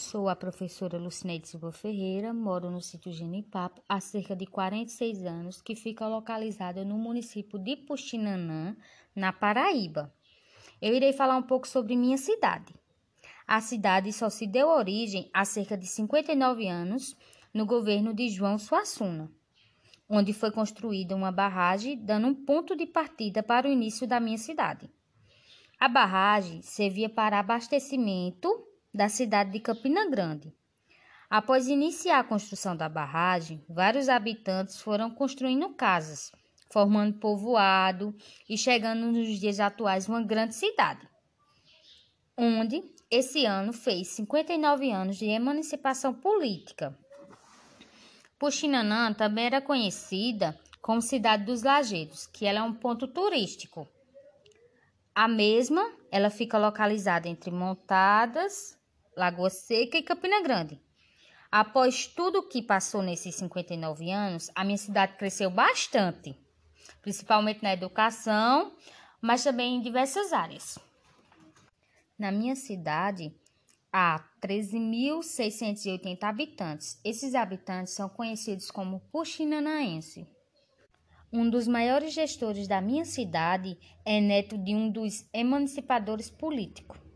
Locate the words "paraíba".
9.30-10.10